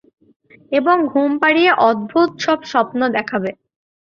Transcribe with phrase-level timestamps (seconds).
[0.71, 3.49] এবং ঘুম পাড়িয়ে অদ্ভুত সব স্বপ্ন দেখাবে।